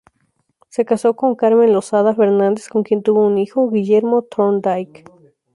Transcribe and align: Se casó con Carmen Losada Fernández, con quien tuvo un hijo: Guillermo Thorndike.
Se 0.69 0.83
casó 0.83 1.15
con 1.15 1.35
Carmen 1.35 1.73
Losada 1.73 2.15
Fernández, 2.15 2.69
con 2.69 2.81
quien 2.81 3.03
tuvo 3.03 3.23
un 3.23 3.37
hijo: 3.37 3.69
Guillermo 3.69 4.23
Thorndike. 4.23 5.03